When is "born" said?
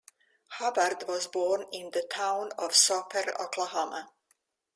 1.27-1.67